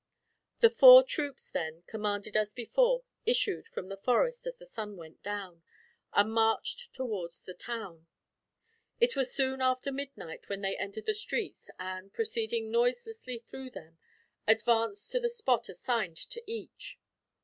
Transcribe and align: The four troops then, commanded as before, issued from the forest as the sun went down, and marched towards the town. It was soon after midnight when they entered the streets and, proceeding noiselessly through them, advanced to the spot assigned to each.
The 0.61 0.71
four 0.71 1.03
troops 1.03 1.47
then, 1.47 1.83
commanded 1.85 2.35
as 2.35 2.53
before, 2.53 3.03
issued 3.23 3.67
from 3.67 3.87
the 3.87 3.97
forest 3.97 4.47
as 4.47 4.57
the 4.57 4.65
sun 4.65 4.97
went 4.97 5.21
down, 5.21 5.61
and 6.11 6.33
marched 6.33 6.91
towards 6.95 7.43
the 7.43 7.53
town. 7.53 8.07
It 8.99 9.15
was 9.15 9.31
soon 9.31 9.61
after 9.61 9.91
midnight 9.91 10.49
when 10.49 10.61
they 10.61 10.75
entered 10.75 11.05
the 11.05 11.13
streets 11.13 11.69
and, 11.77 12.11
proceeding 12.11 12.71
noiselessly 12.71 13.43
through 13.47 13.69
them, 13.69 13.99
advanced 14.47 15.11
to 15.11 15.19
the 15.19 15.29
spot 15.29 15.69
assigned 15.69 16.17
to 16.31 16.41
each. 16.51 16.97